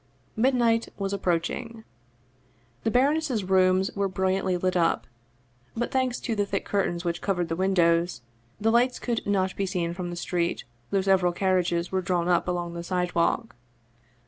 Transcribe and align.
Midnight 0.35 0.89
was 0.97 1.13
approaching. 1.13 1.83
The 2.83 2.89
baroness's 2.89 3.43
rooms 3.43 3.91
were 3.95 4.07
brilliantly 4.07 4.57
lit 4.57 4.75
up, 4.75 5.05
but, 5.77 5.91
thanks 5.91 6.19
to 6.21 6.35
the 6.35 6.43
thick 6.47 6.65
curtains 6.65 7.05
which 7.05 7.21
covered 7.21 7.49
the 7.49 7.55
windows, 7.55 8.21
the 8.59 8.71
lights 8.71 8.97
could 8.97 9.23
not 9.27 9.55
be 9.55 9.67
seen 9.67 9.93
from 9.93 10.09
the 10.09 10.15
street, 10.15 10.63
though 10.89 11.01
several 11.01 11.33
carriages 11.33 11.91
were 11.91 12.01
drawn 12.01 12.27
up 12.27 12.47
along 12.47 12.73
the 12.73 12.81
sidewalk. 12.83 13.55